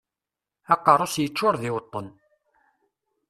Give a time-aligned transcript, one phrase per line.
[0.73, 2.07] Aqerru-s yeččuṛ d iweṭṭen.